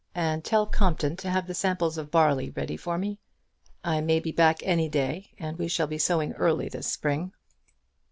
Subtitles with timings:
[0.15, 3.19] "And tell Compton to have the samples of barley ready for me.
[3.83, 7.33] I may be back any day, and we shall be sowing early this spring."